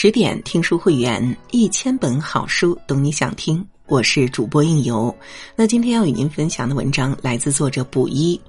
[0.00, 3.66] 十点听书会员，一千本好书，懂你想听。
[3.88, 5.12] 我是主播应由。
[5.56, 8.40] 那今天要与您分享的文章来自作者卜一。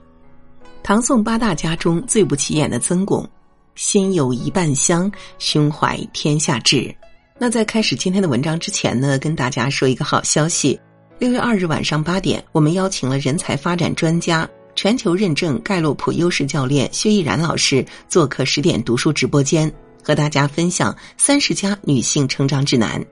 [0.83, 3.27] 唐宋八大家中最不起眼的曾巩，
[3.73, 6.95] 心有一半香，胸怀天下志。
[7.39, 10.79] 那在开始今天的文章之前呢，跟大家说一个好消息：
[11.17, 19.73] 六月二日晚上八点，我们邀请了人才发展专家、全球认证盖洛普优势教练薛逸然老师做客十点读书直播间。
[20.03, 23.03] 和大家分享三十家女性成长指南，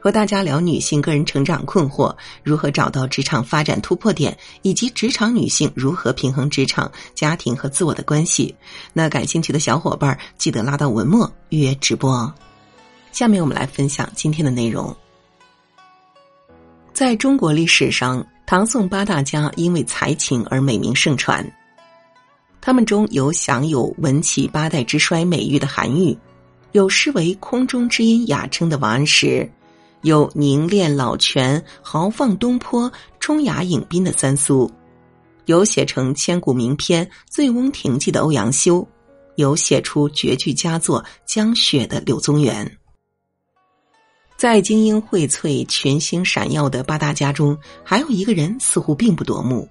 [0.00, 8.54] 和大家聊女性个人成长困惑，如何找到职场发展突破点，以及职场女性如何平衡职场、家庭和自我的关系。
[8.92, 12.32] 那感兴趣的小伙伴记得拉到文末预约直播。
[13.12, 14.94] 下面我们来分享今天的内容。
[16.92, 21.44] 在中国历史上，唐宋八大家因为才情而美名盛传。
[22.62, 26.16] 他们中有享有“文起八代之衰”美誉的韩愈，
[26.70, 29.50] 有诗为“空中之音”雅称的王安石，
[30.02, 34.70] 有凝练老泉、豪放东坡、冲雅隐宾的三苏，
[35.46, 38.86] 有写成千古名篇《醉翁亭记》的欧阳修，
[39.34, 42.78] 有写出绝句佳作《江雪》的柳宗元。
[44.36, 49.68] 在精英荟萃、群星闪耀的八大家中，还有一个人似乎并不夺目。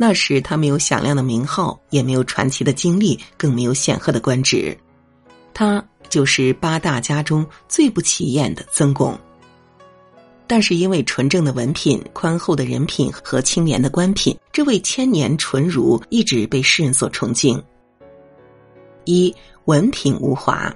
[0.00, 4.78] 那时他没有响亮的名号，也没有传奇的经历，更没有显赫的官职。
[5.52, 9.18] 他就是八大家中最不起眼的曾巩。
[10.46, 17.60] 但是因为纯正的文品、宽厚的人品和清廉的官品，这位千年纯儒一直被世人所崇敬。
[19.04, 20.72] 一文品无华，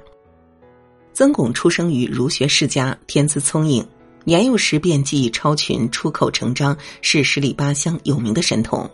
[1.13, 3.87] 曾巩出生于儒学世家，天资聪颖，
[4.25, 8.91] 年幼时便技艺超群，出口成章，是十里八乡有名的神童。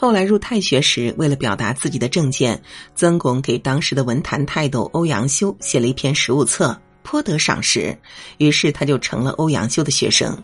[0.00, 2.62] 后来入太学时，为了表达自己的政见，
[2.94, 7.98] 曾巩给当时的文坛泰斗欧阳修写了一篇实务册，颇得赏识。
[8.36, 10.40] 于是他就成了欧阳修的学生。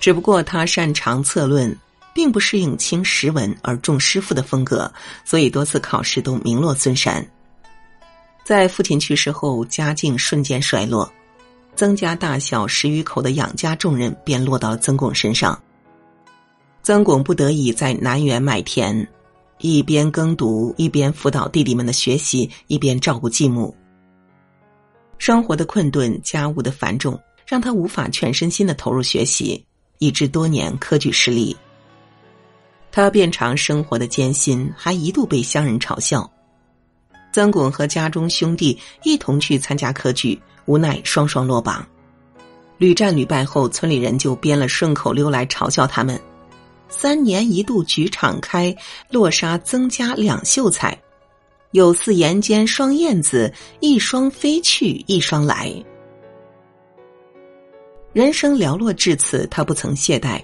[0.00, 1.78] 只不过他擅长策论，
[2.12, 4.92] 并不适应轻识文而重诗赋的风格，
[5.24, 7.24] 所以多次考试都名落孙山。
[8.42, 11.08] 在父亲去世后，家境瞬间衰落，
[11.76, 15.56] 曾家大小十余口的养家重任便落到了曾巩身上。
[16.82, 19.06] 曾巩不得已在南园买田，
[19.58, 23.74] 一边耕读，一边辅导弟弟们的学习，一边照顾继母。
[25.18, 29.62] 生活的困顿，家务的繁重，让他无法全身心的投入学习，
[29.98, 31.54] 以致多年科举失利。
[32.90, 36.28] 他遍尝生活的艰辛，还一度被乡人嘲笑。
[37.32, 41.86] 曾巩和家中兄弟一同去参加科举，无奈双双落榜，
[42.78, 46.18] 屡战屡败后，村里人就编了顺口溜来嘲笑他们。
[46.90, 48.76] 三年一度举场开，
[49.08, 50.96] 落沙增加两秀才。
[51.70, 55.72] 有似岩间双燕子，一双飞去，一双来。
[58.12, 60.42] 人生寥落至此，他不曾懈怠，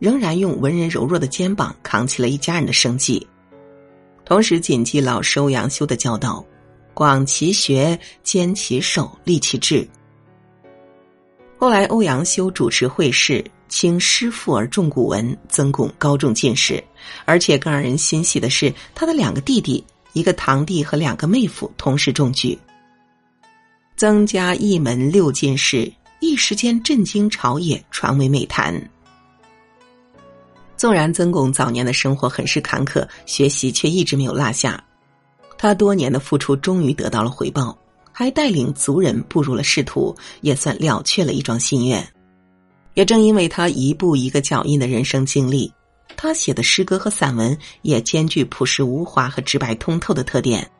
[0.00, 3.24] 仍然用文人柔弱的肩膀扛起了一家人的生计，
[4.24, 6.44] 同时谨记老师欧阳修的教导：
[6.92, 9.86] 广其学，兼其手，立其志。
[11.64, 13.42] 后来，欧阳修主持会试。
[13.70, 16.84] 轻诗赋而重古文，曾巩高中进士，
[17.24, 19.82] 而且更让人欣喜的是，他的两个弟弟，
[20.12, 22.58] 一个堂弟和两个妹夫同时中举。
[23.96, 28.78] 曾家一门六进士，一时间震惊朝野，传为美谈。
[30.76, 34.84] 纵然曾巩早年的生活很是坎坷，学习却一直没有落下，
[35.56, 37.74] 他多年的付出终于得到了回报，
[38.16, 42.06] 还带领族人步入了仕途，也算了却了一桩心愿。
[42.94, 45.70] 也正因为他一步一个脚印的人生经历，
[46.16, 50.70] 他写的诗歌和散文也兼具朴实无华和直白通透的特点。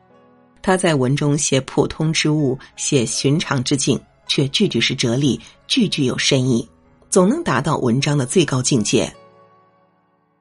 [0.61, 6.65] 他在文中写普通之物，写寻常之境，却句句是哲理，句句有深意，
[7.09, 9.13] 总能达到文章的最高境界。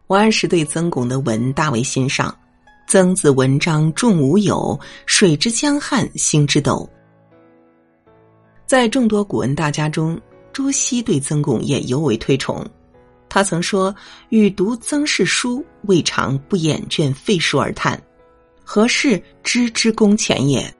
[0.06, 2.34] 王安石对曾巩的文大为欣赏，
[2.86, 6.88] 曾子文章重无有，水之江汉兴之斗。
[8.66, 10.20] 在众多古文大家中。
[10.52, 12.64] 朱熹对曾巩也尤为推崇，
[13.28, 13.92] 他曾说
[14.30, 18.00] ：“欲读曾氏书，未尝不掩卷废书而叹，
[18.62, 20.72] 何事知之功浅也。”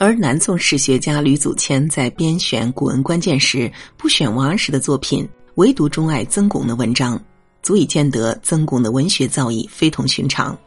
[0.00, 7.22] 而南宋史学家吕祖谦在编选古文关键时，不选王安石的作品，唯独钟爱曾巩的文章，
[7.62, 10.58] 足以见得曾巩的文学造诣非同寻常。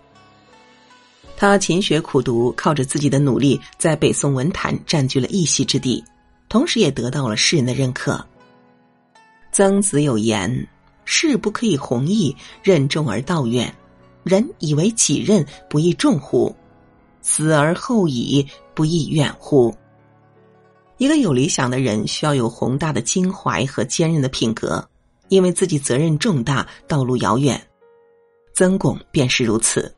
[1.41, 6.03] 他勤学苦读，靠着自己的努力，在北宋文坛占据了一席之地。
[6.47, 8.23] 同时也得到了世人的认可。
[9.51, 10.67] 曾子有言
[11.03, 13.73] ：“事不可以弘毅，任重而道远。
[14.21, 16.55] 人以为己任，不亦重乎？
[17.23, 18.45] 死而后已，
[18.75, 19.75] 不亦远乎？”
[20.99, 24.87] 一个有理想的人需要有宏大的襟怀和坚韧的品格，
[25.29, 27.59] 因为自己责任重大，道路遥远。
[28.53, 29.91] 曾巩便是如此。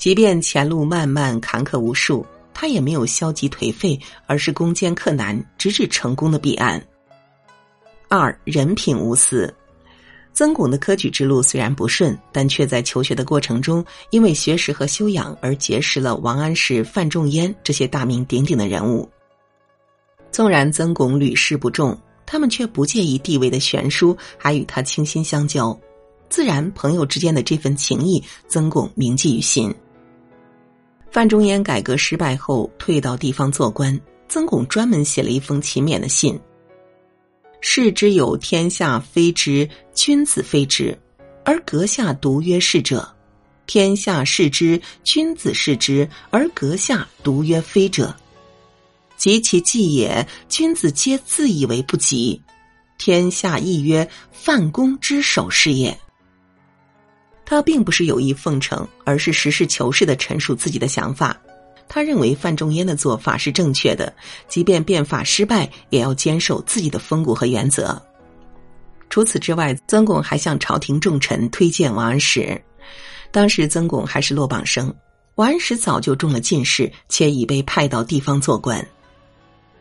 [0.00, 2.24] 即便前路漫漫坎坷无数，
[2.54, 6.82] 他也没有消极颓废，而是攻坚克难，直至成功的彼岸。
[8.08, 9.54] 二人品无私。
[10.32, 19.06] 曾巩的科举之路虽然不顺，但却在求学的过程中，因为学识和修养而结识了王安石、范仲淹这些大名鼎鼎的人物。
[20.32, 21.94] 纵然曾巩屡试不中，
[22.24, 25.78] 他们却不介意地位的悬殊，还与他倾心相交。
[26.30, 29.70] 自然，朋友之间的这份情谊，曾巩铭记于心。
[31.10, 33.98] 范仲淹改革失败后，退到地方做官，
[34.28, 36.38] 曾巩专门写了一封勤勉的信。
[37.60, 40.96] 士之有天下非之，君子非之，
[41.44, 43.00] 而阁下独曰是者；
[43.66, 48.14] 天下是之，君子是之，而阁下独曰非者。
[49.16, 52.40] 及其计也，君子皆自以为不及，
[52.96, 55.94] 天下亦曰范公之首是也。
[57.50, 61.36] 他并不是有意奉承，而是实事求是的陈述自己的想法。
[61.88, 64.14] 他认为范仲淹的做法是正确的，
[64.46, 68.00] 即便变法失败，也要坚守自己的风骨和原则。
[69.08, 72.56] 除此之外，曾巩还向朝廷重臣推荐王安石。
[73.32, 74.94] 当时曾巩还是落榜生，
[75.34, 78.80] 王安石早就中了进士，且已被派到地方做官。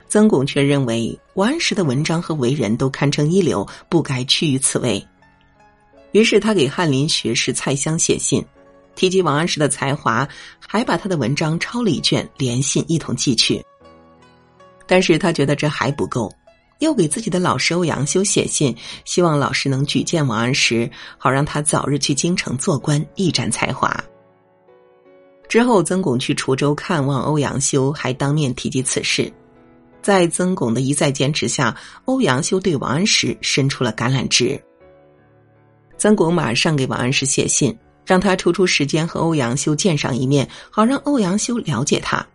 [0.07, 5.05] 曾巩却认为王安石的文章和为人都堪称一流，不该屈于此位。
[6.11, 8.43] 于是他给翰林学士蔡襄写信。
[8.95, 10.27] 提及王安石的才华，
[10.59, 13.63] 还把他的文章抄了一卷，连信一同寄去。
[14.85, 16.29] 但是他觉得这还不够，
[16.79, 18.75] 又给自己的老师欧阳修写信，
[19.05, 24.03] 希望老师能举荐王安石，好让他早日去京城做官，一展才华。
[25.47, 29.31] 之后，曾巩去滁州看望欧阳修，还当面提及此事。
[30.01, 31.73] 在曾巩的一再坚持下，
[32.03, 34.61] 欧阳修对王安石伸出了橄榄枝。
[35.99, 37.77] 曾巩马上给王安石写信。
[38.05, 42.25] 让他抽出时间和欧阳修见上一面，好让欧阳修了解他。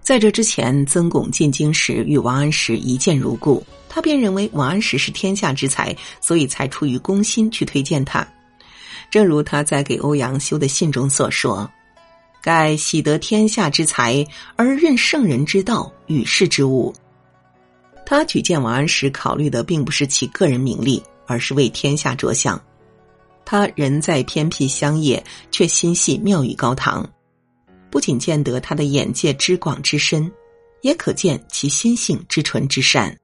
[0.00, 8.26] 在这之前，曾巩进京时与王安石一见如故，他便认为王安石是天下之才，所以才出于公心去推荐他。
[9.10, 11.70] 正如他在给欧阳修的信中所说
[12.40, 16.90] ：“盖喜得天下之才，而任圣人之道与世之物。”
[18.06, 22.58] 他举荐王安石，考虑的并不是其个人名利，而是为天下着想。
[23.46, 27.08] 他人在偏僻乡野，却心系庙宇高堂，
[27.88, 30.30] 不仅见得他的眼界之广之深，
[30.82, 33.16] 也可见其心性之纯之善。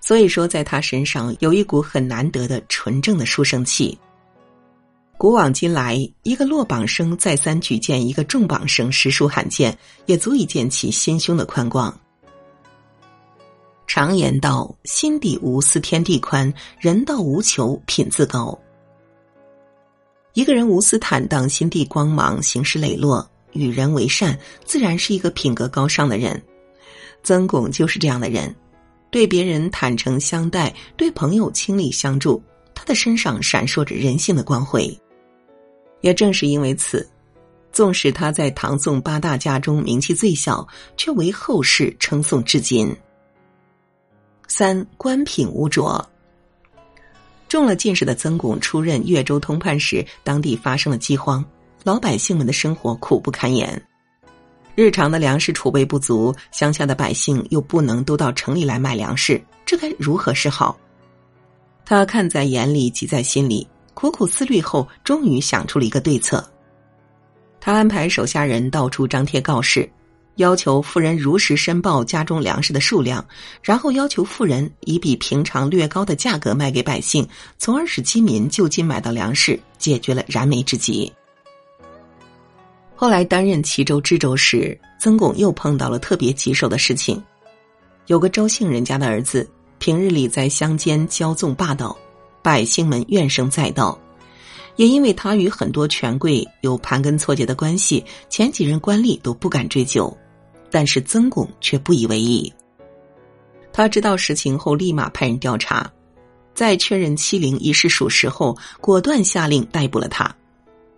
[0.00, 3.96] 所以说，在他身上有一股很难得的纯正的书生气。
[5.16, 11.96] 古往今来，一个落榜生再三举荐一个重榜生，实属罕见，也足以见其心胸的宽广。
[13.86, 18.58] 常言道：“心底无私天地宽，人道无求品自高。”
[20.36, 26.40] 一个人无私坦荡、心地光芒、行事磊落、与人为善，自然是一个品格高尚的人。
[27.22, 28.54] 曾巩就是这样的人，
[29.10, 32.42] 对别人坦诚相待，对朋友倾力相助，
[32.74, 34.94] 他的身上闪烁着人性的光辉。
[36.02, 37.08] 也正是因为此，
[37.72, 42.94] 纵使他在唐宋八大家中名气最小，却为后世称颂至今。
[44.48, 46.06] 三官品无浊。
[47.48, 51.44] 中了进士的曾巩出任越州通判时，当地发生了饥荒，
[51.84, 53.80] 老百姓们的生活苦不堪言，
[54.74, 60.76] 日常的粮食储备不足，乡下的百姓又不能都到城里来买粮食，这该如何是好？
[61.84, 66.44] 他看在眼里，急在心里，苦苦思虑后，终于想出了一个对策。
[67.60, 69.88] 他安排手下人到处张贴告示。
[70.36, 73.26] 要求富人如实申报家中粮食的数量，
[73.62, 77.26] 然后要求富人以比平常略高的价格卖给百姓，
[77.58, 81.10] 从而使饥民就近买到粮食，解决了燃眉之急。
[82.94, 87.22] 后来担任齐州知州时，曾巩又碰到了特别棘手的事情。
[88.06, 91.96] 有个周姓人家的儿子，平日里在乡间骄纵霸道，
[92.42, 93.98] 百姓们怨声载道。
[94.76, 100.14] 也因为他与很多权贵有盘根错节的关系，前几任官吏都不敢追究。
[100.70, 102.52] 但是曾巩却不以为意。
[103.72, 105.90] 他知道实情后，立马派人调查，
[106.54, 110.34] 在确认欺凌一事属实后，果断下令逮捕了他，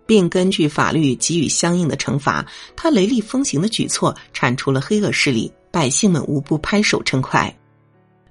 [0.06, 2.46] 并根据法律给予相应的惩罚。
[2.76, 7.52] 他雷厉风行的举措铲除了黑恶势力，百姓们无不拍手称快。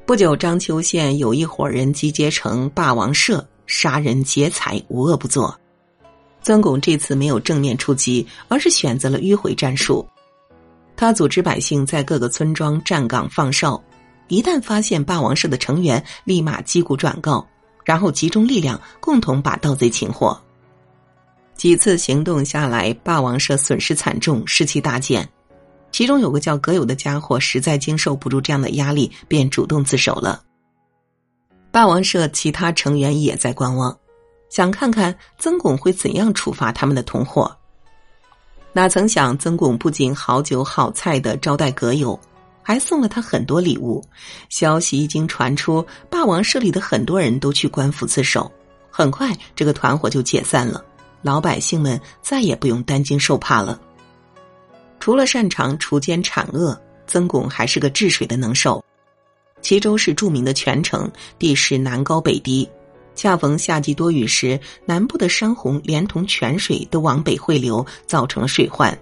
[0.06, 5.54] 不久，章丘县有一伙人集结成霸王社，杀人劫财，无恶不作。
[6.42, 10.08] 曾巩这次没有正面出击，而是选择了迂回战术。
[10.98, 13.82] 他组织百姓在各个村庄站岗放哨，
[14.28, 17.48] 一旦发现霸王社的成员，立马击鼓转告，
[17.86, 20.36] 然后集中力量共同把盗贼擒获。
[21.56, 25.28] 几次行动下来，霸王社损失惨重，士气大减。
[25.92, 30.44] 其中有个叫葛友的家伙，实在经受不住这样的压力，便主动自首了。
[31.72, 33.98] 霸王社其他成员也在观望，
[34.50, 37.57] 想看看曾巩会怎样处罚他们的同伙。
[38.78, 42.20] 哪曾想，曾巩不仅好酒好菜的招待葛友，
[42.62, 44.04] 还送了他很多礼物。
[44.50, 48.52] 消息一经传出，霸王社里的很多人都去官府自首。
[48.92, 50.86] 很快，这个团伙就解散了。
[51.24, 53.82] 老百姓们再也不用担惊受怕了。
[55.00, 58.86] 除了擅长除奸铲恶，曾巩还是个治水的能手。
[59.60, 62.70] 齐州是著名的泉城，地势南高北低，
[63.18, 68.98] 恰逢夏季多雨时，南部的山洪连同泉水都往北汇流，造成了水患。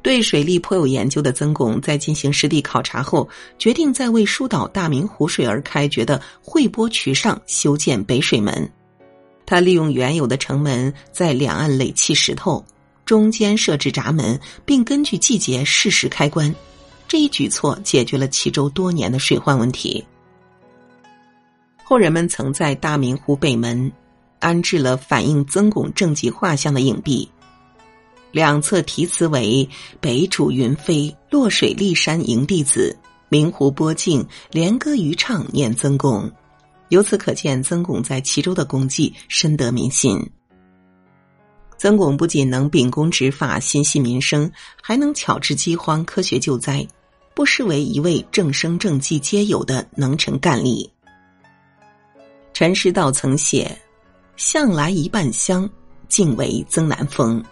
[0.00, 8.70] 对水利颇有研究的曾巩，在进行实地考察后，决定在为疏导大明湖水而开掘的汇波渠上修建北水门。
[9.44, 12.64] 他利用原有的城门，在两岸垒砌石头，
[13.04, 16.54] 中间设置闸门，并根据季节适时开关。
[17.08, 20.02] 这一举措解决了齐州多年的水患问题。
[21.90, 23.90] 后人们曾在大明湖北门
[24.38, 27.28] 安置了反映曾巩政绩画像的影壁，
[28.30, 29.68] 两侧题词为
[30.00, 32.96] “北渚云飞，落水立山迎弟子，
[33.28, 36.30] 明湖波静，连歌渔唱念曾巩”。
[36.90, 40.30] 由此可见，曾巩在齐州的功绩深得民心。
[41.76, 44.48] 曾巩不仅能秉公执法、心系民生，
[44.80, 46.86] 还能巧治饥荒、科学救灾，
[47.34, 50.88] 不失为一位政声政绩皆有的能臣干吏。
[52.60, 53.74] 陈师道曾写
[54.36, 55.66] ：“向来一半香，
[56.08, 57.42] 敬为曾南风。”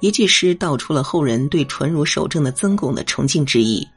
[0.00, 3.88] 一句诗道出了后人对纯如守正的曾巩的崇敬之意。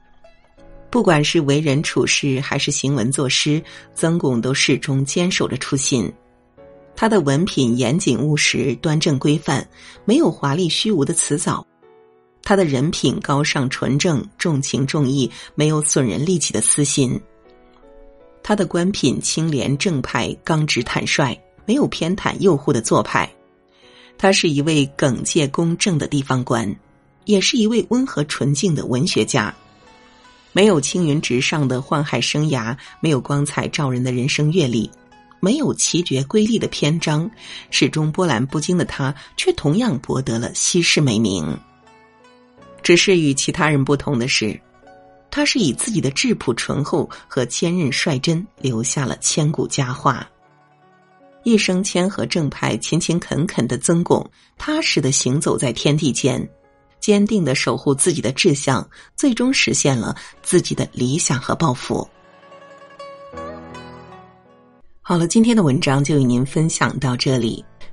[0.89, 3.61] 不管是为人处事还是行文作诗，
[3.93, 6.09] 曾巩都始终坚守着初心。
[6.95, 9.67] 他的文品严谨务实、端正规范，
[10.05, 11.61] 没有华丽虚无的辞藻；
[12.41, 17.21] 他的人品高尚纯正、重情重义，没有损人利己的私心。
[18.47, 21.35] 他的官品清廉正派、刚直坦率，
[21.65, 23.27] 没有偏袒诱惑的做派。
[24.19, 26.75] 他是一位耿介公正的地方官，
[27.23, 29.51] 也是一位温和纯净的文学家。
[30.53, 34.91] 没有青云直上的宦海生涯，没有光彩照人的人生阅历，
[35.39, 37.27] 没有奇绝瑰丽的篇章，
[37.71, 41.57] 始终波澜不惊的他，却同样博得了稀世美名。
[42.83, 44.61] 只是与其他人不同的是，
[45.35, 50.25] 他是以自己的质朴醇厚和坚韧率真，留下了千古佳话。
[51.43, 54.25] 一生谦和正派、勤勤恳恳的曾巩，
[54.57, 56.49] 踏实的行走在天地间。
[57.01, 62.07] 坚定的守护自己的志向，最终实现了自己的理想和抱负。
[65.01, 67.61] 好了，今天的文章就与您分享到这里。